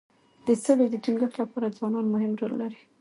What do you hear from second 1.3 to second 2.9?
لپاره ځوانان مهم رول لري.